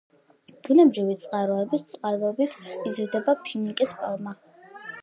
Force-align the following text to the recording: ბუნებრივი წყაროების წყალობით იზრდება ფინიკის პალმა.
ბუნებრივი 0.67 1.13
წყაროების 1.25 1.85
წყალობით 1.93 2.57
იზრდება 2.73 3.39
ფინიკის 3.45 3.97
პალმა. 4.03 4.39